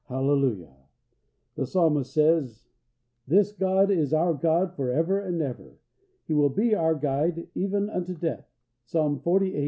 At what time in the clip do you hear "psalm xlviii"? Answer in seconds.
8.83-9.59